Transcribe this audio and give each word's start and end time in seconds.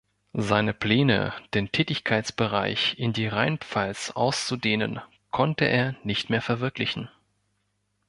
Seine 0.33 0.73
Pläne, 0.73 1.31
den 1.53 1.71
Tätigkeitsbereich 1.71 2.95
in 2.97 3.13
die 3.13 3.27
Rheinpfalz 3.27 4.09
auszudehnen, 4.09 4.99
konnte 5.29 5.65
er 5.65 5.93
nicht 6.03 6.31
mehr 6.31 6.41
verwirklichen. 6.41 7.07